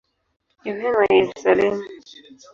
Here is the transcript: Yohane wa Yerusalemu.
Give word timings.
Yohane 0.67 0.91
wa 0.97 1.15
Yerusalemu. 1.17 1.83